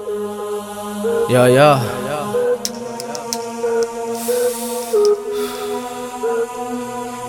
Yeah, 0.00 1.46
yeah. 1.46 1.76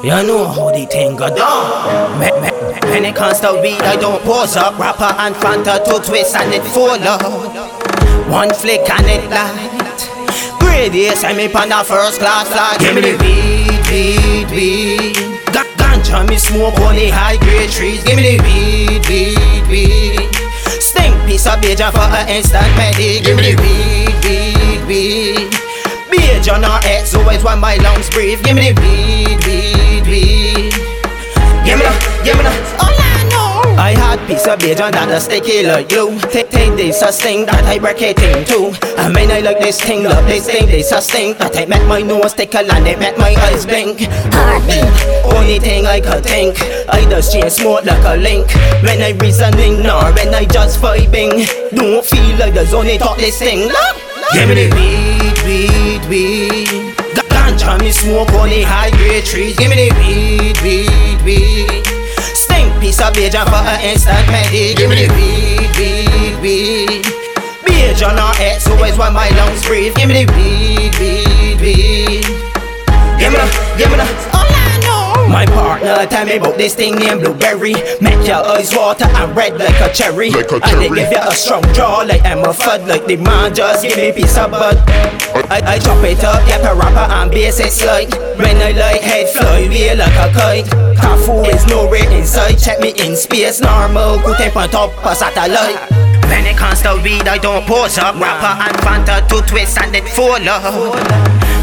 You 0.01 0.23
know 0.25 0.47
how 0.47 0.71
the 0.71 0.87
thing 0.89 1.17
go 1.17 1.27
down. 1.35 2.19
Me, 2.19 2.31
me, 2.39 2.49
when 2.89 3.03
it 3.03 3.15
comes 3.15 3.41
to 3.41 3.59
weed, 3.61 3.81
I 3.81 3.97
don't 3.97 4.23
pause 4.23 4.55
up. 4.55 4.79
Wrapper 4.79 5.13
and 5.19 5.35
Fanta 5.35 5.83
to 5.83 5.99
twist 6.07 6.35
and 6.37 6.53
it 6.53 6.63
fall 6.63 6.91
up. 6.91 7.21
One 8.29 8.53
flick 8.53 8.89
and 8.89 9.05
it 9.05 9.29
light. 9.29 9.99
Gradius, 10.61 11.25
I'm 11.25 11.39
up 11.39 11.55
on 11.61 11.69
the 11.69 11.83
first 11.83 12.19
class 12.19 12.47
flight. 12.47 12.79
Give 12.79 12.95
me 12.95 13.01
the 13.01 13.17
weed, 13.17 13.81
weed, 13.91 14.49
weed. 14.49 15.45
Got 15.53 15.67
ganja, 15.77 16.27
me 16.27 16.37
smoke 16.37 16.79
only 16.79 17.09
high 17.09 17.35
grade 17.37 17.69
trees. 17.69 18.01
Give 18.05 18.15
me 18.15 18.37
the 18.37 18.43
weed, 18.43 19.07
weed, 19.09 19.67
weed. 19.67 20.20
Piece 21.31 21.47
of 21.47 21.61
beja 21.61 21.89
for 21.93 22.11
an 22.11 22.27
instant 22.27 22.67
medic. 22.75 23.23
Give 23.23 23.37
me 23.37 23.55
the 23.55 23.61
weed, 23.63 24.19
weed, 24.25 24.83
weed. 24.85 25.49
Beja 26.11 26.55
on 26.55 26.83
X, 26.83 27.15
always 27.15 27.41
want 27.41 27.61
my 27.61 27.77
lungs 27.77 28.09
breathe. 28.09 28.43
Give 28.43 28.53
me 28.53 28.73
the 28.73 28.81
weed, 28.81 29.39
weed, 29.47 30.03
weed. 30.11 30.73
Give 31.63 31.79
me 31.79 31.85
the, 31.87 31.93
give 32.25 32.35
me 32.35 32.43
the, 32.43 32.60
piece 34.57 34.79
of 34.79 34.81
beja 34.81 34.91
that 34.91 35.09
a 35.09 35.19
sticky 35.19 35.63
like 35.63 35.89
glue. 35.89 36.17
Take, 36.29 36.49
take 36.49 36.75
this 36.75 37.01
a 37.01 37.11
sting 37.11 37.45
that 37.45 37.63
I 37.65 37.79
break 37.79 38.01
it 38.01 38.19
in 38.19 38.45
two. 38.45 38.73
I 38.97 39.11
mean 39.11 39.31
I 39.31 39.39
like 39.39 39.59
this 39.59 39.79
thing, 39.79 40.03
love 40.03 40.25
this 40.25 40.45
thing, 40.45 40.65
this 40.67 40.91
a 40.91 41.01
sting 41.01 41.33
that 41.37 41.55
I 41.57 41.65
make 41.65 41.85
my 41.87 42.01
nose 42.01 42.33
tickle 42.33 42.69
and 42.71 42.85
they 42.85 42.95
make 42.95 43.17
my 43.17 43.35
eyes 43.47 43.65
blink. 43.65 44.07
Only 45.31 45.59
thing 45.59 45.85
I 45.85 45.99
could 45.99 46.23
think. 46.23 46.57
I 46.89 47.07
just 47.09 47.33
change 47.33 47.51
smoke 47.51 47.85
like 47.85 48.03
a 48.03 48.17
link. 48.17 48.47
When 48.83 49.01
I 49.01 49.11
reasoning, 49.19 49.83
nor 49.83 50.11
when 50.13 50.33
I 50.33 50.45
just 50.45 50.79
vibing. 50.79 51.47
Don't 51.75 52.05
feel 52.05 52.37
like 52.37 52.53
there's 52.53 52.73
only 52.73 52.97
talk 52.97 53.17
this 53.17 53.39
thing. 53.39 53.67
Love. 53.69 54.01
Give 54.33 54.49
me 54.49 54.55
the 54.55 54.75
weed, 54.75 55.37
weed, 55.45 56.01
weed. 56.09 56.95
Ganja, 57.31 57.79
me 57.79 57.91
smoke 57.91 58.31
only 58.33 58.63
high 58.63 58.91
grade 58.91 59.25
trees. 59.25 59.57
Give 59.57 59.69
me 59.69 59.89
the 59.89 59.95
weed, 59.99 60.61
weed, 60.61 61.21
weed. 61.23 62.00
Piece 62.81 62.99
of 62.99 63.13
beja 63.13 63.45
for 63.45 63.61
an 63.61 63.79
instant 63.85 64.25
medic. 64.33 64.75
Give 64.75 64.89
me 64.89 65.05
the 65.05 65.13
weed, 65.13 65.69
weed, 65.77 66.41
weed. 66.41 67.05
Beja 67.61 68.09
on 68.09 68.41
X, 68.41 68.67
always 68.69 68.97
want 68.97 69.13
my 69.13 69.29
lungs 69.37 69.63
breathe. 69.67 69.93
Give 69.93 70.09
me 70.09 70.25
the 70.25 70.33
weed, 70.33 70.89
weed, 70.97 71.61
weed. 71.61 72.25
Give 73.21 73.29
me 73.29 73.37
the, 73.37 73.47
give 73.77 73.91
me 73.91 73.97
the, 74.01 74.07
all 74.33 74.49
I 74.49 74.79
know. 74.81 75.29
My 75.29 75.45
partner 75.45 76.07
tell 76.07 76.25
me 76.25 76.37
about 76.37 76.57
this 76.57 76.73
thing 76.73 76.95
named 76.95 77.21
blueberry. 77.21 77.75
Make 78.01 78.25
your 78.25 78.41
eyes 78.41 78.75
water 78.75 79.05
and 79.05 79.35
red 79.37 79.59
like 79.59 79.79
a 79.79 79.93
cherry. 79.93 80.31
Like 80.31 80.51
a 80.51 80.55
And 80.55 80.81
they 80.81 80.89
give 80.89 81.11
you 81.11 81.21
a 81.21 81.35
strong 81.35 81.61
jaw 81.75 82.01
like 82.01 82.25
Emma 82.25 82.49
Fudd. 82.49 82.87
Like 82.87 83.05
the 83.05 83.17
man 83.17 83.53
just 83.53 83.83
give 83.83 83.95
me 83.95 84.11
piece 84.11 84.39
of 84.39 84.49
bud. 84.49 84.77
I, 85.53 85.61
I 85.75 85.77
chop 85.77 86.03
it 86.03 86.23
up, 86.23 86.43
get 86.47 86.65
a 86.65 86.73
wrapper 86.73 87.13
and 87.13 87.29
bass 87.29 87.59
it's 87.59 87.85
like 87.85 88.11
When 88.37 88.57
I 88.57 88.71
like 88.71 89.01
head 89.01 89.29
fly, 89.29 89.69
way 89.69 89.95
like 89.95 90.15
a 90.15 90.33
kite 90.33 90.90
Kafu 91.21 91.45
is 91.53 91.65
no 91.67 91.87
rate 91.89 92.09
inside, 92.09 92.55
check 92.55 92.79
me 92.79 92.93
in 92.97 93.15
space 93.15 93.61
Normal, 93.61 94.17
good 94.25 94.37
temp 94.37 94.55
on 94.55 94.69
top 94.69 95.05
of 95.05 95.15
satellite. 95.15 95.77
When 96.25 96.47
it 96.47 96.57
comes 96.57 96.81
to 96.81 96.99
weed, 97.03 97.27
I 97.27 97.37
don't 97.37 97.63
pose 97.67 97.99
up. 97.99 98.15
Wrapper 98.15 98.57
and 98.65 98.75
Fanta 98.81 99.21
to 99.29 99.41
twist 99.47 99.77
and 99.77 99.95
it 99.95 100.09
fall 100.09 100.41
up 100.49 100.63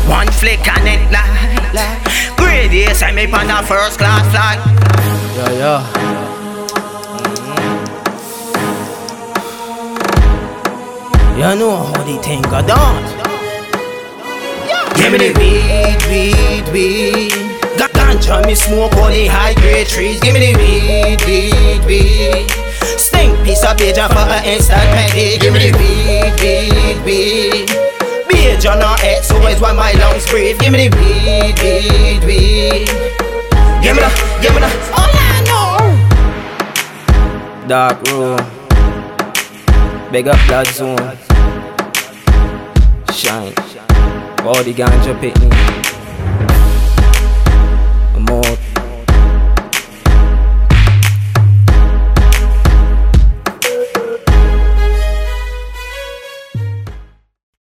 One 0.09 0.29
flick 0.29 0.63
and 0.69 0.87
it 0.87 1.11
light 1.11 1.99
Gradius, 2.37 3.03
I'm 3.03 3.19
up 3.19 3.41
on 3.41 3.49
the 3.49 3.67
first 3.67 3.99
class 3.99 4.23
flight 4.31 4.61
Yeah, 5.35 5.51
yeah. 5.59 5.83
Mm-hmm. 7.35 7.59
You 11.37 11.55
know 11.59 11.77
how 11.77 12.03
the 12.05 12.17
thing 12.23 12.43
go 12.43 12.63
down. 12.65 13.03
Give 14.95 15.13
me 15.13 15.19
the 15.19 15.31
weed, 15.37 15.99
weed, 16.09 16.73
weed. 16.73 17.48
Got 18.19 18.43
ganja, 18.43 18.47
me 18.47 18.55
smoke 18.55 18.97
only 18.97 19.27
high 19.27 19.55
grade 19.55 19.87
trees. 19.87 20.21
Give 20.21 20.35
me 20.35 20.53
the 20.53 20.59
weed, 20.59 21.25
weed, 21.27 21.85
weed. 21.87 22.51
Stink 22.99 23.45
piece 23.45 23.65
of 23.65 23.77
beja 23.77 24.09
for 24.09 24.19
an 24.19 24.45
instant 24.45 24.91
medic. 24.91 25.41
Give 25.41 25.53
me 25.53 25.71
the 25.71 25.79
weed, 25.79 26.35
weed, 26.41 26.99
weed. 27.05 27.69
Beja 28.29 28.73
on 28.75 29.01
X, 29.01 29.31
always 29.31 29.61
want 29.61 29.77
my 29.77 29.93
lungs 29.93 30.27
breathe. 30.29 30.59
Give 30.59 30.73
me 30.73 30.89
the 30.89 30.97
weed, 30.97 31.59
weed, 31.63 32.25
weed. 32.25 32.89
Give 33.83 33.95
me 33.95 34.03
the, 34.03 34.11
give 34.43 34.55
me 34.55 34.61
the, 34.61 34.71
all 34.97 35.15
I 35.15 35.43
know. 35.47 35.79
Dark 37.69 38.03
room. 38.09 38.41
Big 40.11 40.29
up 40.29 40.39
blood 40.47 40.67
zone. 40.67 41.17
Shine. 43.13 43.55
All 44.45 44.63
the 44.65 44.73
ganja 44.75 45.15
picnic. 45.21 45.53
I'm 45.53 45.63
out. 45.63 45.88